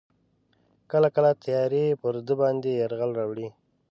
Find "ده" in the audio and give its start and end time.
2.27-2.33